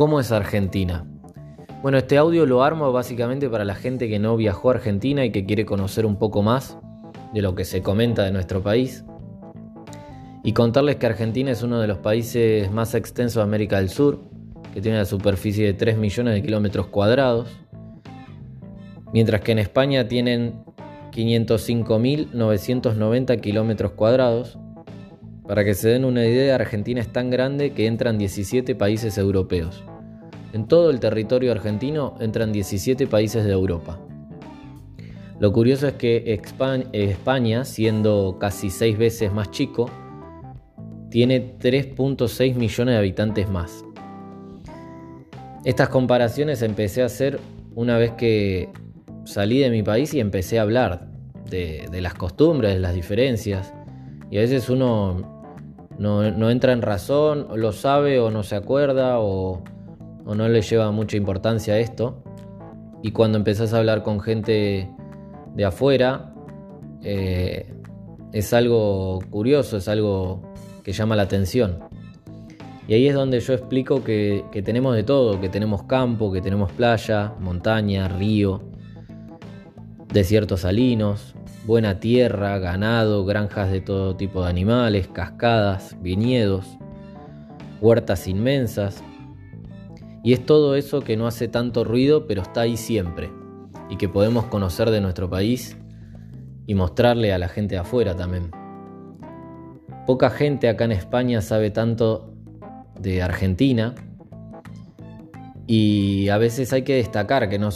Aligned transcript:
¿Cómo 0.00 0.16
es 0.18 0.32
Argentina? 0.32 1.04
Bueno, 1.82 1.98
este 1.98 2.16
audio 2.16 2.46
lo 2.46 2.62
armo 2.62 2.90
básicamente 2.90 3.50
para 3.50 3.66
la 3.66 3.74
gente 3.74 4.08
que 4.08 4.18
no 4.18 4.34
viajó 4.34 4.70
a 4.70 4.74
Argentina 4.76 5.26
y 5.26 5.30
que 5.30 5.44
quiere 5.44 5.66
conocer 5.66 6.06
un 6.06 6.16
poco 6.16 6.40
más 6.40 6.78
de 7.34 7.42
lo 7.42 7.54
que 7.54 7.66
se 7.66 7.82
comenta 7.82 8.24
de 8.24 8.32
nuestro 8.32 8.62
país. 8.62 9.04
Y 10.42 10.54
contarles 10.54 10.96
que 10.96 11.04
Argentina 11.04 11.50
es 11.50 11.62
uno 11.62 11.82
de 11.82 11.86
los 11.86 11.98
países 11.98 12.72
más 12.72 12.94
extensos 12.94 13.34
de 13.34 13.42
América 13.42 13.76
del 13.76 13.90
Sur, 13.90 14.20
que 14.72 14.80
tiene 14.80 14.96
la 14.96 15.04
superficie 15.04 15.66
de 15.66 15.74
3 15.74 15.98
millones 15.98 16.32
de 16.32 16.40
kilómetros 16.40 16.86
cuadrados, 16.86 17.50
mientras 19.12 19.42
que 19.42 19.52
en 19.52 19.58
España 19.58 20.08
tienen 20.08 20.64
505.990 21.12 23.38
kilómetros 23.42 23.92
cuadrados. 23.92 24.58
Para 25.46 25.62
que 25.62 25.74
se 25.74 25.90
den 25.90 26.06
una 26.06 26.24
idea, 26.24 26.54
Argentina 26.54 27.02
es 27.02 27.12
tan 27.12 27.28
grande 27.28 27.72
que 27.72 27.86
entran 27.86 28.16
17 28.16 28.74
países 28.76 29.18
europeos. 29.18 29.84
En 30.52 30.66
todo 30.66 30.90
el 30.90 30.98
territorio 30.98 31.52
argentino 31.52 32.16
entran 32.20 32.52
17 32.52 33.06
países 33.06 33.44
de 33.44 33.52
Europa. 33.52 33.98
Lo 35.38 35.52
curioso 35.52 35.86
es 35.86 35.94
que 35.94 36.38
España, 36.92 37.64
siendo 37.64 38.36
casi 38.38 38.68
6 38.68 38.98
veces 38.98 39.32
más 39.32 39.50
chico, 39.50 39.88
tiene 41.08 41.56
3.6 41.58 42.54
millones 42.56 42.94
de 42.94 42.98
habitantes 42.98 43.48
más. 43.48 43.84
Estas 45.64 45.88
comparaciones 45.88 46.62
empecé 46.62 47.02
a 47.02 47.06
hacer 47.06 47.40
una 47.74 47.96
vez 47.96 48.12
que 48.12 48.70
salí 49.24 49.60
de 49.60 49.70
mi 49.70 49.82
país 49.82 50.12
y 50.14 50.20
empecé 50.20 50.58
a 50.58 50.62
hablar 50.62 51.08
de, 51.48 51.88
las 52.00 52.14
costumbres, 52.14 52.74
de 52.74 52.80
las 52.80 52.94
diferencias. 52.94 53.72
Y 54.30 54.38
a 54.38 54.40
veces 54.40 54.68
uno 54.68 55.46
no, 55.98 56.30
no 56.30 56.50
entra 56.50 56.72
en 56.72 56.82
razón, 56.82 57.48
lo 57.54 57.72
sabe 57.72 58.20
o 58.20 58.30
no 58.30 58.42
se 58.42 58.56
acuerda 58.56 59.20
o 59.20 59.62
o 60.24 60.34
no 60.34 60.48
le 60.48 60.62
lleva 60.62 60.90
mucha 60.90 61.16
importancia 61.16 61.74
a 61.74 61.78
esto. 61.78 62.22
Y 63.02 63.12
cuando 63.12 63.38
empezás 63.38 63.72
a 63.72 63.78
hablar 63.78 64.02
con 64.02 64.20
gente 64.20 64.90
de 65.54 65.64
afuera, 65.64 66.34
eh, 67.02 67.72
es 68.32 68.52
algo 68.52 69.20
curioso, 69.30 69.76
es 69.78 69.88
algo 69.88 70.42
que 70.84 70.92
llama 70.92 71.16
la 71.16 71.22
atención. 71.22 71.78
Y 72.86 72.94
ahí 72.94 73.06
es 73.06 73.14
donde 73.14 73.40
yo 73.40 73.54
explico 73.54 74.02
que, 74.02 74.44
que 74.50 74.62
tenemos 74.62 74.96
de 74.96 75.04
todo, 75.04 75.40
que 75.40 75.48
tenemos 75.48 75.84
campo, 75.84 76.32
que 76.32 76.40
tenemos 76.40 76.72
playa, 76.72 77.32
montaña, 77.38 78.08
río, 78.08 78.62
desiertos 80.12 80.60
salinos, 80.60 81.34
buena 81.66 82.00
tierra, 82.00 82.58
ganado, 82.58 83.24
granjas 83.24 83.70
de 83.70 83.80
todo 83.80 84.16
tipo 84.16 84.42
de 84.42 84.50
animales, 84.50 85.08
cascadas, 85.08 85.96
viñedos, 86.00 86.66
huertas 87.80 88.26
inmensas, 88.26 89.04
y 90.22 90.32
es 90.34 90.44
todo 90.44 90.74
eso 90.74 91.00
que 91.00 91.16
no 91.16 91.26
hace 91.26 91.48
tanto 91.48 91.84
ruido, 91.84 92.26
pero 92.26 92.42
está 92.42 92.62
ahí 92.62 92.76
siempre. 92.76 93.30
Y 93.88 93.96
que 93.96 94.08
podemos 94.08 94.44
conocer 94.46 94.90
de 94.90 95.00
nuestro 95.00 95.30
país 95.30 95.76
y 96.66 96.74
mostrarle 96.74 97.32
a 97.32 97.38
la 97.38 97.48
gente 97.48 97.76
de 97.76 97.80
afuera 97.80 98.14
también. 98.14 98.50
Poca 100.06 100.30
gente 100.30 100.68
acá 100.68 100.84
en 100.84 100.92
España 100.92 101.40
sabe 101.40 101.70
tanto 101.70 102.34
de 102.98 103.22
Argentina. 103.22 103.94
Y 105.66 106.28
a 106.28 106.38
veces 106.38 106.72
hay 106.72 106.82
que 106.82 106.96
destacar 106.96 107.48
que 107.48 107.58
no, 107.58 107.70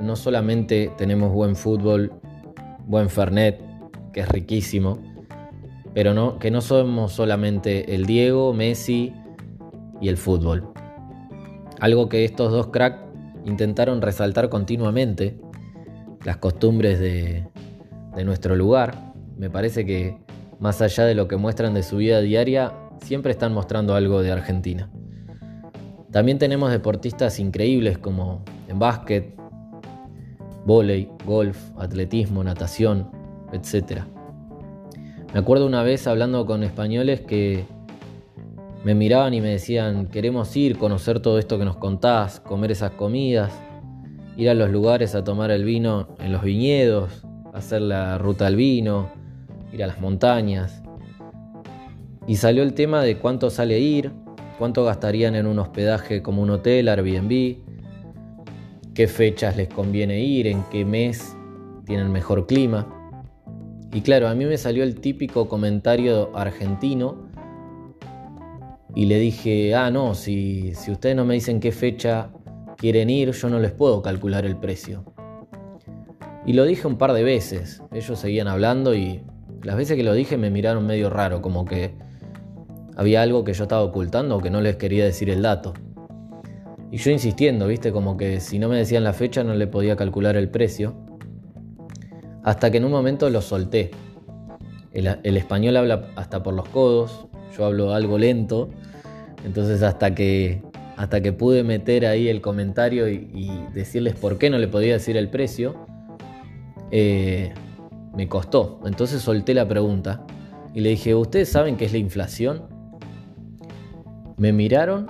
no 0.00 0.16
solamente 0.16 0.92
tenemos 0.96 1.32
buen 1.32 1.56
fútbol, 1.56 2.12
buen 2.86 3.08
Fernet, 3.08 3.60
que 4.12 4.20
es 4.20 4.28
riquísimo, 4.28 5.00
pero 5.94 6.38
que 6.38 6.50
no 6.50 6.60
somos 6.60 7.12
solamente 7.12 7.94
el 7.94 8.04
Diego, 8.06 8.52
Messi 8.52 9.14
y 10.00 10.08
el 10.08 10.16
fútbol. 10.16 10.77
Algo 11.80 12.08
que 12.08 12.24
estos 12.24 12.50
dos 12.50 12.68
cracks 12.68 12.98
intentaron 13.44 14.02
resaltar 14.02 14.48
continuamente, 14.48 15.38
las 16.24 16.38
costumbres 16.38 16.98
de, 16.98 17.46
nuestro 18.24 18.56
lugar. 18.56 19.14
Me 19.36 19.48
parece 19.48 19.86
que 19.86 20.18
más 20.58 20.82
allá 20.82 21.04
de 21.04 21.14
lo 21.14 21.28
que 21.28 21.36
muestran 21.36 21.72
de 21.72 21.84
su 21.84 21.98
vida 21.98 22.20
diaria, 22.20 22.72
siempre 23.00 23.30
están 23.30 23.54
mostrando 23.54 23.94
algo 23.94 24.22
de 24.22 24.32
Argentina. 24.32 24.90
También 26.10 26.38
tenemos 26.38 26.72
deportistas 26.72 27.38
increíbles 27.38 27.96
como 27.96 28.42
en 28.66 28.80
básquet, 28.80 29.36
vóley, 30.66 31.08
golf, 31.24 31.56
atletismo, 31.78 32.42
natación, 32.42 33.08
etc. 33.52 34.02
Me 35.32 35.38
acuerdo 35.38 35.66
una 35.66 35.84
vez 35.84 36.08
hablando 36.08 36.44
con 36.44 36.64
españoles 36.64 37.20
que 37.20 37.64
me 38.84 38.94
miraban 38.94 39.34
y 39.34 39.40
me 39.40 39.50
decían, 39.50 40.06
queremos 40.06 40.56
ir, 40.56 40.78
conocer 40.78 41.20
todo 41.20 41.38
esto 41.38 41.58
que 41.58 41.64
nos 41.64 41.76
contás, 41.76 42.40
comer 42.40 42.70
esas 42.70 42.92
comidas, 42.92 43.52
ir 44.36 44.48
a 44.48 44.54
los 44.54 44.70
lugares 44.70 45.14
a 45.14 45.24
tomar 45.24 45.50
el 45.50 45.64
vino 45.64 46.16
en 46.20 46.32
los 46.32 46.42
viñedos, 46.42 47.26
hacer 47.52 47.82
la 47.82 48.18
ruta 48.18 48.46
al 48.46 48.56
vino, 48.56 49.10
ir 49.72 49.82
a 49.82 49.88
las 49.88 50.00
montañas. 50.00 50.82
Y 52.26 52.36
salió 52.36 52.62
el 52.62 52.74
tema 52.74 53.02
de 53.02 53.18
cuánto 53.18 53.50
sale 53.50 53.80
ir, 53.80 54.12
cuánto 54.58 54.84
gastarían 54.84 55.34
en 55.34 55.46
un 55.46 55.58
hospedaje 55.58 56.22
como 56.22 56.42
un 56.42 56.50
hotel, 56.50 56.88
Airbnb, 56.88 57.58
qué 58.94 59.08
fechas 59.08 59.56
les 59.56 59.68
conviene 59.68 60.20
ir, 60.20 60.46
en 60.46 60.62
qué 60.70 60.84
mes 60.84 61.36
tienen 61.84 62.12
mejor 62.12 62.46
clima. 62.46 62.86
Y 63.92 64.02
claro, 64.02 64.28
a 64.28 64.34
mí 64.34 64.44
me 64.44 64.58
salió 64.58 64.84
el 64.84 65.00
típico 65.00 65.48
comentario 65.48 66.30
argentino 66.36 67.27
y 68.94 69.06
le 69.06 69.18
dije, 69.18 69.74
ah, 69.74 69.90
no, 69.90 70.14
si, 70.14 70.74
si 70.74 70.90
ustedes 70.90 71.14
no 71.14 71.24
me 71.24 71.34
dicen 71.34 71.60
qué 71.60 71.72
fecha 71.72 72.30
quieren 72.76 73.10
ir, 73.10 73.32
yo 73.32 73.48
no 73.48 73.58
les 73.58 73.72
puedo 73.72 74.02
calcular 74.02 74.46
el 74.46 74.56
precio. 74.56 75.04
Y 76.46 76.54
lo 76.54 76.64
dije 76.64 76.86
un 76.86 76.96
par 76.96 77.12
de 77.12 77.22
veces, 77.22 77.82
ellos 77.92 78.18
seguían 78.18 78.48
hablando 78.48 78.94
y 78.94 79.22
las 79.62 79.76
veces 79.76 79.96
que 79.96 80.02
lo 80.02 80.14
dije 80.14 80.38
me 80.38 80.50
miraron 80.50 80.86
medio 80.86 81.10
raro, 81.10 81.42
como 81.42 81.64
que 81.64 81.94
había 82.96 83.22
algo 83.22 83.44
que 83.44 83.52
yo 83.52 83.64
estaba 83.64 83.82
ocultando 83.82 84.36
o 84.36 84.40
que 84.40 84.50
no 84.50 84.60
les 84.60 84.76
quería 84.76 85.04
decir 85.04 85.28
el 85.30 85.42
dato. 85.42 85.74
Y 86.90 86.96
yo 86.96 87.10
insistiendo, 87.10 87.66
viste, 87.66 87.92
como 87.92 88.16
que 88.16 88.40
si 88.40 88.58
no 88.58 88.68
me 88.68 88.78
decían 88.78 89.04
la 89.04 89.12
fecha 89.12 89.44
no 89.44 89.54
le 89.54 89.66
podía 89.66 89.94
calcular 89.94 90.36
el 90.36 90.48
precio. 90.48 90.96
Hasta 92.42 92.70
que 92.70 92.78
en 92.78 92.86
un 92.86 92.92
momento 92.92 93.28
lo 93.28 93.42
solté. 93.42 93.90
el 94.92 95.36
español 95.36 95.76
habla 95.76 96.08
hasta 96.16 96.42
por 96.42 96.54
los 96.54 96.66
codos, 96.70 97.28
yo 97.56 97.66
hablo 97.66 97.94
algo 97.94 98.18
lento, 98.18 98.70
entonces 99.44 99.82
hasta 99.82 100.14
que, 100.14 100.62
hasta 100.96 101.20
que 101.20 101.32
pude 101.32 101.62
meter 101.62 102.06
ahí 102.06 102.28
el 102.28 102.40
comentario 102.40 103.08
y, 103.08 103.50
decirles 103.72 104.14
por 104.14 104.38
qué 104.38 104.50
no 104.50 104.58
le 104.58 104.68
podía 104.68 104.94
decir 104.94 105.16
el 105.16 105.28
precio, 105.28 105.76
eh, 106.90 107.52
me 108.16 108.28
costó. 108.28 108.80
Entonces 108.84 109.22
solté 109.22 109.54
la 109.54 109.68
pregunta 109.68 110.24
y 110.74 110.80
le 110.80 110.90
dije, 110.90 111.14
¿ustedes 111.14 111.48
saben 111.48 111.76
qué 111.76 111.84
es 111.84 111.92
la 111.92 111.98
inflación? 111.98 112.64
Me 114.36 114.52
miraron, 114.52 115.08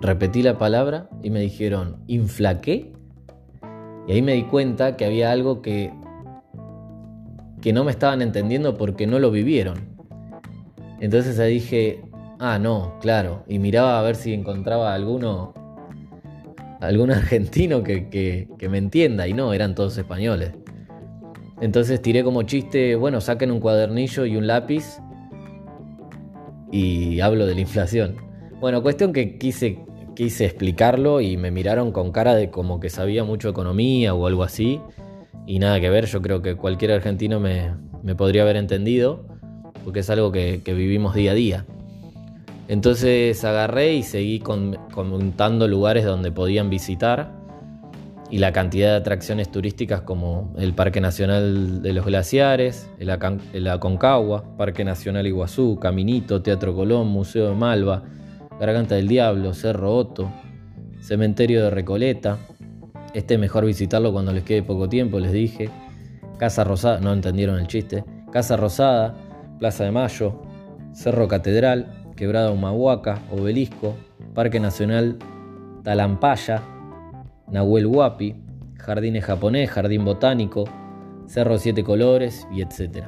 repetí 0.00 0.42
la 0.42 0.58
palabra 0.58 1.08
y 1.22 1.30
me 1.30 1.40
dijeron, 1.40 1.96
¿inflaqué? 2.06 2.92
Y 4.06 4.12
ahí 4.12 4.22
me 4.22 4.32
di 4.32 4.44
cuenta 4.44 4.96
que 4.96 5.04
había 5.04 5.30
algo 5.30 5.60
que, 5.60 5.92
que 7.60 7.72
no 7.72 7.84
me 7.84 7.90
estaban 7.90 8.22
entendiendo 8.22 8.76
porque 8.76 9.06
no 9.06 9.18
lo 9.18 9.30
vivieron. 9.30 9.97
Entonces 11.00 11.38
ahí 11.38 11.54
dije, 11.54 12.02
ah, 12.38 12.58
no, 12.58 12.98
claro. 13.00 13.44
Y 13.48 13.58
miraba 13.58 13.98
a 13.98 14.02
ver 14.02 14.16
si 14.16 14.32
encontraba 14.32 14.94
alguno, 14.94 15.54
algún 16.80 17.10
argentino 17.12 17.82
que, 17.82 18.48
me 18.68 18.78
entienda. 18.78 19.28
Y 19.28 19.32
no, 19.32 19.52
eran 19.52 19.74
todos 19.74 19.96
españoles. 19.98 20.52
Entonces 21.60 22.00
tiré 22.00 22.22
como 22.22 22.42
chiste, 22.44 22.94
bueno, 22.94 23.20
saquen 23.20 23.50
un 23.50 23.58
cuadernillo 23.58 24.24
y 24.26 24.36
un 24.36 24.46
lápiz 24.46 25.00
y 26.70 27.18
hablo 27.20 27.46
de 27.46 27.54
la 27.56 27.60
inflación. 27.60 28.16
Bueno, 28.60 28.80
cuestión 28.80 29.12
que 29.12 29.38
quise, 29.38 29.84
quise 30.14 30.44
explicarlo 30.44 31.20
y 31.20 31.36
me 31.36 31.50
miraron 31.50 31.90
con 31.90 32.12
cara 32.12 32.36
de 32.36 32.50
como 32.50 32.78
que 32.78 32.90
sabía 32.90 33.24
mucho 33.24 33.48
economía 33.48 34.14
o 34.14 34.26
algo 34.28 34.44
así. 34.44 34.80
Y 35.46 35.58
nada 35.58 35.80
que 35.80 35.90
ver, 35.90 36.06
yo 36.06 36.22
creo 36.22 36.42
que 36.42 36.54
cualquier 36.54 36.92
argentino 36.92 37.40
me, 37.40 37.74
me 38.04 38.14
podría 38.14 38.42
haber 38.42 38.56
entendido 38.56 39.37
porque 39.88 40.00
es 40.00 40.10
algo 40.10 40.30
que, 40.30 40.60
vivimos 40.66 41.14
día 41.14 41.30
a 41.30 41.34
día. 41.34 41.64
Entonces 42.68 43.42
agarré 43.42 43.94
y 43.94 44.02
seguí 44.02 44.38
contando 44.38 45.66
lugares 45.66 46.04
donde 46.04 46.30
podían 46.30 46.68
visitar 46.68 47.32
y 48.30 48.36
la 48.36 48.52
cantidad 48.52 48.90
de 48.90 48.96
atracciones 48.96 49.50
turísticas 49.50 50.02
como 50.02 50.52
el 50.58 50.74
Parque 50.74 51.00
Nacional 51.00 51.80
de 51.80 51.94
los 51.94 52.04
Glaciares, 52.04 52.90
el, 52.98 53.66
Aconcagua, 53.66 54.44
Parque 54.58 54.84
Nacional 54.84 55.26
Iguazú, 55.26 55.78
Caminito, 55.80 56.42
Teatro 56.42 56.74
Colón, 56.74 57.08
Museo 57.08 57.48
de 57.48 57.54
Malva, 57.54 58.02
Garganta 58.60 58.94
del 58.94 59.08
Diablo, 59.08 59.54
Cerro 59.54 59.96
Otto, 59.96 60.30
Cementerio 61.00 61.64
de 61.64 61.70
Recoleta. 61.70 62.36
Este 63.14 63.38
mejor 63.38 63.64
visitarlo 63.64 64.12
cuando 64.12 64.34
les 64.34 64.44
quede 64.44 64.62
poco 64.62 64.86
tiempo, 64.86 65.18
les 65.18 65.32
dije. 65.32 65.70
Casa 66.36 66.62
Rosada, 66.62 67.00
no 67.00 67.14
entendieron 67.14 67.58
el 67.58 67.68
chiste. 67.68 68.04
Casa 68.30 68.58
Rosada, 68.58 69.14
Plaza 69.58 69.84
de 69.84 69.90
Mayo, 69.90 70.40
Cerro 70.92 71.28
Catedral, 71.28 72.12
Quebrada 72.16 72.50
Humahuaca, 72.50 73.20
Obelisco, 73.30 73.96
Parque 74.34 74.60
Nacional 74.60 75.18
Talampaya, 75.82 76.62
Nahuel 77.50 77.86
Huapi, 77.86 78.34
Jardines 78.76 79.24
Japonés, 79.24 79.70
Jardín 79.70 80.04
Botánico, 80.04 80.64
Cerro 81.26 81.58
Siete 81.58 81.84
Colores 81.84 82.46
y 82.52 82.62
etc. 82.62 83.04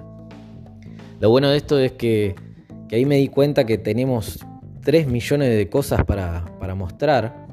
Lo 1.20 1.31
bueno 1.31 1.50
de 1.50 1.56
esto 1.56 1.79
es 1.79 1.93
que, 1.93 2.35
ahí 2.93 3.05
me 3.05 3.17
di 3.17 3.29
cuenta 3.29 3.64
que 3.64 3.79
tenemos 3.79 4.44
3 4.82 5.06
millones 5.06 5.56
de 5.56 5.69
cosas 5.69 6.05
para, 6.05 6.44
mostrar 6.75 7.47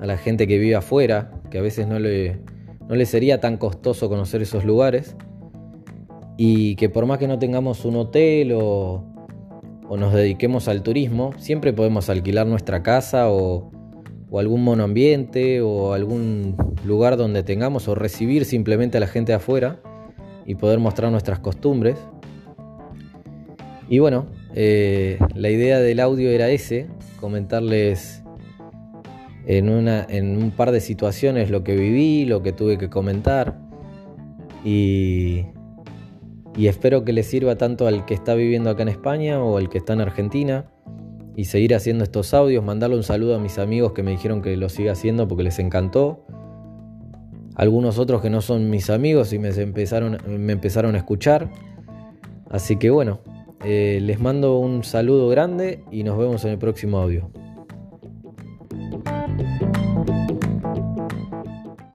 a 0.00 0.06
la 0.06 0.16
gente 0.16 0.46
que 0.46 0.58
vive 0.58 0.74
afuera, 0.74 1.30
que 1.50 1.58
a 1.58 1.62
veces 1.62 1.86
no 1.86 1.98
le, 1.98 2.40
no 2.88 2.94
le 2.94 3.06
sería 3.06 3.40
tan 3.40 3.56
costoso 3.56 4.08
conocer 4.08 4.42
esos 4.42 4.64
lugares 4.64 5.16
y 6.36 6.76
que 6.76 6.88
por 6.88 7.06
más 7.06 7.18
que 7.18 7.28
no 7.28 7.38
tengamos 7.38 7.84
un 7.84 7.96
hotel 7.96 8.52
o, 8.54 9.04
nos 9.90 10.14
dediquemos 10.14 10.68
al 10.68 10.82
turismo, 10.82 11.32
siempre 11.36 11.74
podemos 11.74 12.08
alquilar 12.08 12.46
nuestra 12.46 12.82
casa 12.82 13.30
o, 13.30 13.70
algún 14.38 14.64
monoambiente 14.64 15.60
o 15.60 15.92
algún 15.92 16.56
lugar 16.86 17.18
donde 17.18 17.42
tengamos 17.42 17.86
o 17.88 17.94
recibir 17.94 18.46
simplemente 18.46 18.96
a 18.96 19.00
la 19.00 19.06
gente 19.06 19.32
de 19.32 19.36
afuera 19.36 19.82
y 20.46 20.54
poder 20.54 20.78
mostrar 20.78 21.12
nuestras 21.12 21.38
costumbres. 21.40 21.98
Y 23.90 23.98
bueno, 23.98 24.24
eh, 24.54 25.18
la 25.34 25.50
idea 25.50 25.80
del 25.80 26.00
audio 26.00 26.30
era 26.30 26.48
ese, 26.48 26.86
comentarles 27.20 28.22
en, 29.46 29.68
una, 29.68 30.06
en 30.08 30.42
un 30.42 30.50
par 30.50 30.72
de 30.72 30.80
situaciones 30.80 31.50
lo 31.50 31.62
que 31.62 31.76
viví, 31.76 32.24
lo 32.24 32.42
que 32.42 32.52
tuve 32.52 32.78
que 32.78 32.88
comentar 32.88 33.58
y, 34.64 35.44
y 36.56 36.66
espero 36.66 37.04
que 37.04 37.12
les 37.12 37.26
sirva 37.26 37.56
tanto 37.56 37.86
al 37.86 38.04
que 38.04 38.14
está 38.14 38.34
viviendo 38.34 38.70
acá 38.70 38.82
en 38.82 38.88
España 38.88 39.42
o 39.42 39.56
al 39.56 39.68
que 39.68 39.78
está 39.78 39.94
en 39.94 40.02
Argentina 40.02 40.66
y 41.34 41.46
seguir 41.46 41.74
haciendo 41.74 42.04
estos 42.04 42.34
audios, 42.34 42.62
mandarle 42.62 42.96
un 42.96 43.02
saludo 43.02 43.36
a 43.36 43.38
mis 43.38 43.58
amigos 43.58 43.92
que 43.92 44.02
me 44.02 44.10
dijeron 44.10 44.42
que 44.42 44.56
lo 44.56 44.68
siga 44.68 44.92
haciendo 44.92 45.28
porque 45.28 45.44
les 45.44 45.58
encantó. 45.58 46.26
Algunos 47.54 47.98
otros 47.98 48.22
que 48.22 48.30
no 48.30 48.40
son 48.40 48.70
mis 48.70 48.90
amigos 48.90 49.32
y 49.32 49.38
me 49.38 49.48
empezaron, 49.48 50.14
a 50.94 50.98
escuchar. 50.98 51.50
Así 52.50 52.76
que 52.76 52.90
bueno, 52.90 53.20
eh, 53.64 53.98
les 54.02 54.20
mando 54.20 54.58
un 54.58 54.84
saludo 54.84 55.28
grande 55.28 55.84
y 55.90 56.02
nos 56.02 56.18
vemos 56.18 56.44
en 56.44 56.50
el 56.52 56.58
próximo 56.58 56.98
audio. 56.98 57.30